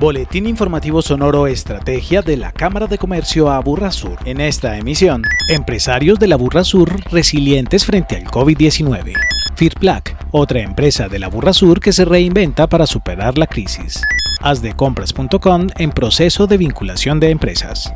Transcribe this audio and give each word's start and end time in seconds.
Boletín 0.00 0.46
informativo 0.46 1.02
sonoro 1.02 1.46
Estrategia 1.46 2.22
de 2.22 2.38
la 2.38 2.52
Cámara 2.52 2.86
de 2.86 2.96
Comercio 2.96 3.50
Aburra 3.50 3.90
Sur. 3.90 4.16
En 4.24 4.40
esta 4.40 4.78
emisión, 4.78 5.22
empresarios 5.50 6.18
de 6.18 6.26
la 6.26 6.36
Burra 6.36 6.64
Sur 6.64 7.04
resilientes 7.10 7.84
frente 7.84 8.16
al 8.16 8.24
COVID-19. 8.24 9.12
Firplac, 9.56 10.16
otra 10.30 10.60
empresa 10.60 11.06
de 11.08 11.18
la 11.18 11.28
Burra 11.28 11.52
Sur 11.52 11.80
que 11.80 11.92
se 11.92 12.06
reinventa 12.06 12.66
para 12.66 12.86
superar 12.86 13.36
la 13.36 13.46
crisis. 13.46 14.02
Asdecompras.com 14.40 15.66
en 15.76 15.90
proceso 15.90 16.46
de 16.46 16.56
vinculación 16.56 17.20
de 17.20 17.28
empresas. 17.28 17.92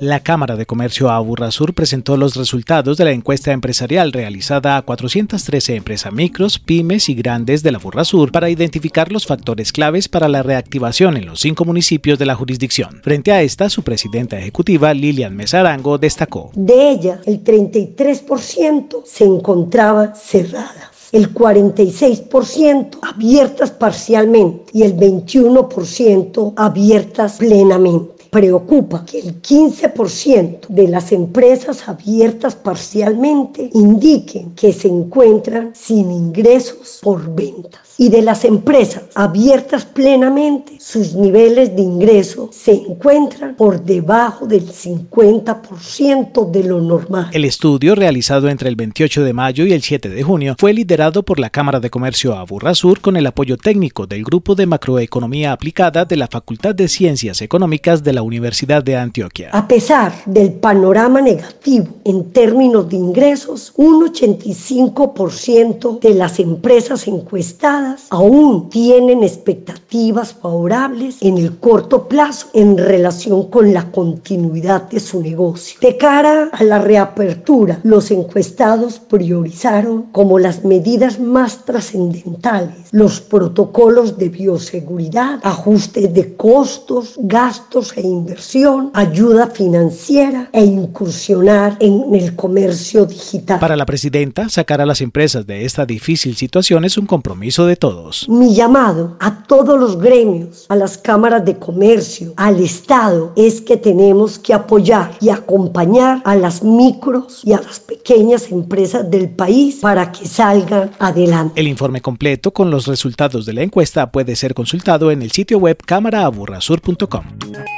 La 0.00 0.20
Cámara 0.20 0.54
de 0.54 0.64
Comercio 0.64 1.10
Aburrasur 1.10 1.74
presentó 1.74 2.16
los 2.16 2.36
resultados 2.36 2.98
de 2.98 3.04
la 3.04 3.10
encuesta 3.10 3.50
empresarial 3.50 4.12
realizada 4.12 4.76
a 4.76 4.82
413 4.82 5.74
empresas 5.74 6.12
micros, 6.12 6.60
pymes 6.60 7.08
y 7.08 7.14
grandes 7.14 7.64
de 7.64 7.72
la 7.72 7.80
Sur 8.04 8.30
para 8.30 8.48
identificar 8.48 9.10
los 9.10 9.26
factores 9.26 9.72
claves 9.72 10.08
para 10.08 10.28
la 10.28 10.44
reactivación 10.44 11.16
en 11.16 11.26
los 11.26 11.40
cinco 11.40 11.64
municipios 11.64 12.16
de 12.16 12.26
la 12.26 12.36
jurisdicción. 12.36 13.00
Frente 13.02 13.32
a 13.32 13.42
esta, 13.42 13.68
su 13.70 13.82
presidenta 13.82 14.38
ejecutiva, 14.38 14.94
Lilian 14.94 15.34
Mesarango, 15.34 15.98
destacó. 15.98 16.52
De 16.54 16.90
ella, 16.90 17.20
el 17.26 17.42
33% 17.42 19.02
se 19.04 19.24
encontraba 19.24 20.14
cerrada 20.14 20.92
el 21.10 21.32
46% 21.32 22.98
abiertas 23.00 23.70
parcialmente 23.70 24.64
y 24.74 24.82
el 24.82 24.94
21% 24.94 26.52
abiertas 26.54 27.38
plenamente 27.38 28.17
preocupa 28.30 29.04
que 29.04 29.18
el 29.20 29.40
15% 29.40 30.68
de 30.68 30.88
las 30.88 31.12
empresas 31.12 31.88
abiertas 31.88 32.54
parcialmente 32.54 33.70
indiquen 33.74 34.52
que 34.54 34.72
se 34.72 34.88
encuentran 34.88 35.72
sin 35.74 36.10
ingresos 36.10 37.00
por 37.02 37.34
ventas 37.34 37.88
y 37.98 38.08
de 38.10 38.22
las 38.22 38.44
empresas 38.44 39.02
abiertas 39.14 39.84
plenamente, 39.84 40.78
sus 40.78 41.14
niveles 41.14 41.74
de 41.74 41.82
ingreso 41.82 42.48
se 42.52 42.72
encuentran 42.72 43.56
por 43.56 43.82
debajo 43.82 44.46
del 44.46 44.68
50% 44.68 46.50
de 46.50 46.62
lo 46.62 46.80
normal. 46.80 47.28
El 47.32 47.44
estudio 47.44 47.96
realizado 47.96 48.48
entre 48.48 48.68
el 48.68 48.76
28 48.76 49.24
de 49.24 49.32
mayo 49.32 49.66
y 49.66 49.72
el 49.72 49.82
7 49.82 50.08
de 50.08 50.22
junio 50.22 50.54
fue 50.56 50.72
liderado 50.72 51.24
por 51.24 51.40
la 51.40 51.50
Cámara 51.50 51.80
de 51.80 51.90
Comercio 51.90 52.36
Aburrasur 52.36 53.00
con 53.00 53.16
el 53.16 53.26
apoyo 53.26 53.56
técnico 53.56 54.06
del 54.06 54.22
Grupo 54.22 54.54
de 54.54 54.66
Macroeconomía 54.66 55.50
Aplicada 55.50 56.04
de 56.04 56.16
la 56.16 56.28
Facultad 56.28 56.76
de 56.76 56.86
Ciencias 56.86 57.42
Económicas 57.42 58.04
de 58.04 58.12
la 58.12 58.17
Universidad 58.22 58.82
de 58.82 58.96
Antioquia. 58.96 59.50
A 59.52 59.68
pesar 59.68 60.12
del 60.26 60.52
panorama 60.52 61.20
negativo 61.20 61.88
en 62.04 62.30
términos 62.32 62.88
de 62.88 62.96
ingresos, 62.96 63.72
un 63.76 64.06
85% 64.06 66.00
de 66.00 66.14
las 66.14 66.38
empresas 66.38 67.06
encuestadas 67.08 68.06
aún 68.10 68.68
tienen 68.70 69.22
expectativas 69.22 70.34
favorables 70.34 71.16
en 71.20 71.38
el 71.38 71.58
corto 71.58 72.08
plazo 72.08 72.48
en 72.52 72.78
relación 72.78 73.48
con 73.50 73.72
la 73.72 73.90
continuidad 73.90 74.88
de 74.90 75.00
su 75.00 75.20
negocio. 75.20 75.78
De 75.80 75.96
cara 75.96 76.50
a 76.52 76.64
la 76.64 76.78
reapertura, 76.78 77.80
los 77.82 78.10
encuestados 78.10 78.98
priorizaron 78.98 80.02
como 80.12 80.38
las 80.38 80.64
medidas 80.64 81.20
más 81.20 81.64
trascendentales 81.64 82.88
los 82.90 83.20
protocolos 83.20 84.16
de 84.18 84.28
bioseguridad, 84.28 85.40
ajuste 85.42 86.08
de 86.08 86.36
costos, 86.36 87.14
gastos 87.18 87.96
e 87.96 88.02
inversión, 88.08 88.90
ayuda 88.94 89.48
financiera 89.48 90.50
e 90.52 90.64
incursionar 90.64 91.76
en 91.80 92.14
el 92.14 92.34
comercio 92.34 93.06
digital. 93.06 93.60
Para 93.60 93.76
la 93.76 93.86
presidenta, 93.86 94.48
sacar 94.48 94.80
a 94.80 94.86
las 94.86 95.00
empresas 95.00 95.46
de 95.46 95.64
esta 95.64 95.86
difícil 95.86 96.36
situación 96.36 96.84
es 96.84 96.98
un 96.98 97.06
compromiso 97.06 97.66
de 97.66 97.76
todos. 97.76 98.28
Mi 98.28 98.54
llamado 98.54 99.16
a 99.20 99.44
todos 99.44 99.78
los 99.78 99.98
gremios, 99.98 100.66
a 100.68 100.76
las 100.76 100.98
cámaras 100.98 101.44
de 101.44 101.56
comercio, 101.58 102.32
al 102.36 102.60
Estado, 102.60 103.32
es 103.36 103.60
que 103.60 103.76
tenemos 103.76 104.38
que 104.38 104.54
apoyar 104.54 105.12
y 105.20 105.28
acompañar 105.28 106.22
a 106.24 106.34
las 106.34 106.62
micros 106.62 107.42
y 107.44 107.52
a 107.52 107.60
las 107.60 107.80
pequeñas 107.80 108.50
empresas 108.50 109.10
del 109.10 109.30
país 109.30 109.76
para 109.80 110.10
que 110.12 110.26
salgan 110.26 110.90
adelante. 110.98 111.60
El 111.60 111.68
informe 111.68 112.00
completo 112.00 112.52
con 112.52 112.70
los 112.70 112.86
resultados 112.86 113.46
de 113.46 113.52
la 113.52 113.62
encuesta 113.62 114.10
puede 114.10 114.36
ser 114.36 114.54
consultado 114.54 115.10
en 115.10 115.22
el 115.22 115.30
sitio 115.32 115.58
web 115.58 115.78
cámaraaburrasur.com. 115.84 117.77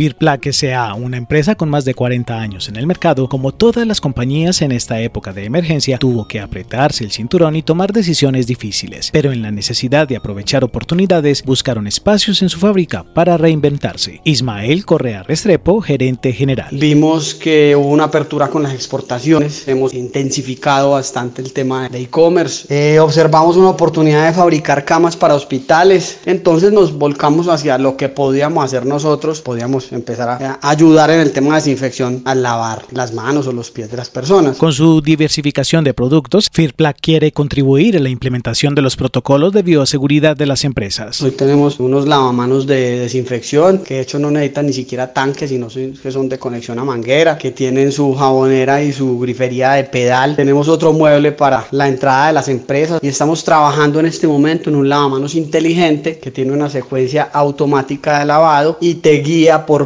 Firplac 0.00 0.46
S.A., 0.46 0.94
una 0.94 1.18
empresa 1.18 1.56
con 1.56 1.68
más 1.68 1.84
de 1.84 1.92
40 1.92 2.40
años 2.40 2.70
en 2.70 2.76
el 2.76 2.86
mercado, 2.86 3.28
como 3.28 3.52
todas 3.52 3.86
las 3.86 4.00
compañías 4.00 4.62
en 4.62 4.72
esta 4.72 4.98
época 4.98 5.34
de 5.34 5.44
emergencia, 5.44 5.98
tuvo 5.98 6.26
que 6.26 6.40
apretarse 6.40 7.04
el 7.04 7.10
cinturón 7.10 7.54
y 7.54 7.62
tomar 7.62 7.92
decisiones 7.92 8.46
difíciles, 8.46 9.10
pero 9.12 9.30
en 9.30 9.42
la 9.42 9.50
necesidad 9.50 10.08
de 10.08 10.16
aprovechar 10.16 10.64
oportunidades, 10.64 11.42
buscaron 11.44 11.86
espacios 11.86 12.40
en 12.40 12.48
su 12.48 12.58
fábrica 12.58 13.04
para 13.12 13.36
reinventarse. 13.36 14.22
Ismael 14.24 14.86
Correa 14.86 15.22
Restrepo, 15.22 15.82
gerente 15.82 16.32
general. 16.32 16.70
Vimos 16.72 17.34
que 17.34 17.76
hubo 17.76 17.88
una 17.88 18.04
apertura 18.04 18.48
con 18.48 18.62
las 18.62 18.72
exportaciones, 18.72 19.68
hemos 19.68 19.92
intensificado 19.92 20.92
bastante 20.92 21.42
el 21.42 21.52
tema 21.52 21.90
de 21.90 22.00
e-commerce, 22.00 22.66
eh, 22.70 23.00
observamos 23.00 23.58
una 23.58 23.68
oportunidad 23.68 24.28
de 24.28 24.32
fabricar 24.32 24.86
camas 24.86 25.14
para 25.14 25.34
hospitales, 25.34 26.20
entonces 26.24 26.72
nos 26.72 26.90
volcamos 26.94 27.48
hacia 27.48 27.76
lo 27.76 27.98
que 27.98 28.08
podíamos 28.08 28.64
hacer 28.64 28.86
nosotros, 28.86 29.42
podíamos 29.42 29.89
empezar 29.90 30.28
a 30.28 30.58
ayudar 30.62 31.10
en 31.10 31.20
el 31.20 31.32
tema 31.32 31.50
de 31.50 31.54
desinfección 31.56 32.22
al 32.24 32.42
lavar 32.42 32.84
las 32.92 33.12
manos 33.12 33.46
o 33.46 33.52
los 33.52 33.70
pies 33.70 33.90
de 33.90 33.96
las 33.96 34.10
personas. 34.10 34.56
Con 34.56 34.72
su 34.72 35.00
diversificación 35.00 35.84
de 35.84 35.94
productos, 35.94 36.48
Firplac 36.52 36.98
quiere 37.00 37.32
contribuir 37.32 37.96
a 37.96 38.00
la 38.00 38.08
implementación 38.08 38.74
de 38.74 38.82
los 38.82 38.96
protocolos 38.96 39.52
de 39.52 39.62
bioseguridad 39.62 40.36
de 40.36 40.46
las 40.46 40.64
empresas. 40.64 41.20
Hoy 41.22 41.32
tenemos 41.32 41.80
unos 41.80 42.06
lavamanos 42.06 42.66
de 42.66 43.00
desinfección 43.00 43.78
que 43.78 43.94
de 43.94 44.00
hecho 44.00 44.18
no 44.18 44.30
necesitan 44.30 44.66
ni 44.66 44.72
siquiera 44.72 45.12
tanques, 45.12 45.50
sino 45.50 45.68
que 45.68 46.10
son 46.10 46.28
de 46.28 46.38
conexión 46.38 46.78
a 46.78 46.84
manguera, 46.84 47.38
que 47.38 47.50
tienen 47.50 47.92
su 47.92 48.14
jabonera 48.14 48.82
y 48.82 48.92
su 48.92 49.18
grifería 49.18 49.72
de 49.72 49.84
pedal. 49.84 50.36
Tenemos 50.36 50.68
otro 50.68 50.92
mueble 50.92 51.32
para 51.32 51.66
la 51.70 51.88
entrada 51.88 52.28
de 52.28 52.32
las 52.32 52.48
empresas 52.48 53.00
y 53.02 53.08
estamos 53.08 53.44
trabajando 53.44 54.00
en 54.00 54.06
este 54.06 54.26
momento 54.26 54.70
en 54.70 54.76
un 54.76 54.88
lavamanos 54.88 55.34
inteligente 55.34 56.18
que 56.18 56.30
tiene 56.30 56.52
una 56.52 56.68
secuencia 56.68 57.28
automática 57.32 58.18
de 58.18 58.24
lavado 58.24 58.78
y 58.80 58.94
te 58.94 59.12
guía 59.20 59.66
por 59.66 59.79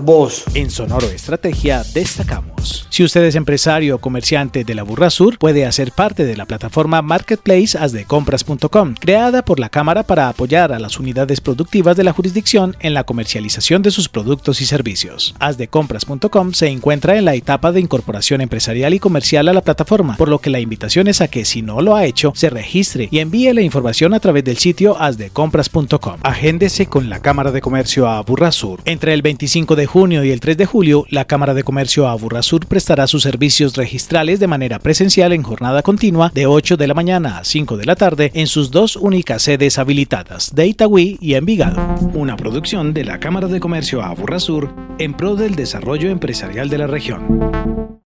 En 0.55 0.71
Sonoro 0.71 1.06
Estrategia 1.06 1.84
destacamos. 1.94 2.83
Si 2.94 3.03
usted 3.03 3.25
es 3.25 3.34
empresario 3.34 3.97
o 3.97 3.99
comerciante 3.99 4.62
de 4.62 4.72
la 4.72 4.84
Burra 4.84 5.10
Sur, 5.10 5.37
puede 5.37 5.66
hacer 5.66 5.91
parte 5.91 6.25
de 6.25 6.37
la 6.37 6.47
plataforma 6.47 7.03
Marketplace 7.03 7.77
asdecompras.com, 7.77 8.94
creada 8.94 9.44
por 9.44 9.59
la 9.59 9.69
Cámara 9.69 10.05
para 10.05 10.28
apoyar 10.28 10.72
a 10.72 10.78
las 10.78 11.00
unidades 11.00 11.41
productivas 11.41 11.97
de 11.97 12.05
la 12.05 12.12
jurisdicción 12.12 12.77
en 12.78 12.94
la 12.94 13.03
comercialización 13.03 13.82
de 13.82 13.91
sus 13.91 14.09
productos 14.09 14.60
y 14.60 14.66
servicios. 14.66 15.34
Asdecompras.com 15.41 16.53
se 16.53 16.69
encuentra 16.69 17.19
en 17.19 17.25
la 17.25 17.34
etapa 17.34 17.72
de 17.72 17.81
incorporación 17.81 18.41
empresarial 18.41 18.94
y 18.94 19.00
comercial 19.00 19.49
a 19.49 19.53
la 19.53 19.62
plataforma, 19.62 20.16
por 20.16 20.28
lo 20.28 20.38
que 20.38 20.50
la 20.50 20.61
invitación 20.61 21.09
es 21.09 21.21
a 21.21 21.26
que 21.26 21.44
si 21.44 21.62
no 21.62 21.81
lo 21.81 21.97
ha 21.97 22.05
hecho, 22.05 22.31
se 22.37 22.49
registre 22.49 23.09
y 23.11 23.19
envíe 23.19 23.53
la 23.53 23.62
información 23.62 24.15
a 24.15 24.21
través 24.21 24.44
del 24.44 24.59
sitio 24.59 24.97
asdecompras.com. 25.00 26.21
Agéndese 26.22 26.87
con 26.87 27.11
la 27.11 27.19
Cámara 27.19 27.50
de 27.50 27.61
Comercio 27.61 28.06
a 28.06 28.22
Burra 28.22 28.53
Sur 28.53 28.82
entre 28.84 29.15
el 29.15 29.22
25 29.22 29.75
de 29.75 29.87
junio 29.87 30.22
y 30.22 30.31
el 30.31 30.38
3 30.38 30.56
de 30.56 30.66
julio, 30.66 31.06
la 31.11 31.25
Cámara 31.25 31.55
de 31.55 31.65
Comercio 31.65 32.06
Aburrasur 32.06 32.66
prestará 32.84 33.06
sus 33.06 33.22
servicios 33.22 33.76
registrales 33.76 34.40
de 34.40 34.46
manera 34.46 34.78
presencial 34.78 35.32
en 35.32 35.42
jornada 35.42 35.80
continua 35.82 36.30
de 36.34 36.44
8 36.44 36.76
de 36.76 36.86
la 36.86 36.92
mañana 36.92 37.38
a 37.38 37.44
5 37.44 37.78
de 37.78 37.86
la 37.86 37.96
tarde 37.96 38.30
en 38.34 38.46
sus 38.46 38.70
dos 38.70 38.96
únicas 38.96 39.40
sedes 39.40 39.78
habilitadas, 39.78 40.54
de 40.54 40.66
Itagüí 40.66 41.16
y 41.18 41.32
Envigado. 41.32 41.80
Una 42.12 42.36
producción 42.36 42.92
de 42.92 43.04
la 43.04 43.20
Cámara 43.20 43.48
de 43.48 43.58
Comercio 43.58 44.02
Aburrasur 44.02 44.68
en 44.98 45.14
pro 45.14 45.34
del 45.34 45.54
desarrollo 45.54 46.10
empresarial 46.10 46.68
de 46.68 46.76
la 46.76 46.86
región. 46.86 47.73